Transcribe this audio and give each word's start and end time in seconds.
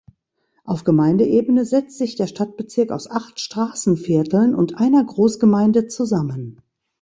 Auf 0.63 0.83
Gemeindeebene 0.83 1.63
setzt 1.63 1.99
sich 1.99 2.15
der 2.15 2.25
Stadtbezirk 2.25 2.89
aus 2.89 3.07
acht 3.07 3.39
Straßenvierteln 3.39 4.55
und 4.55 4.77
einer 4.79 5.03
Großgemeinde 5.05 5.89
zusammen. 5.89 6.59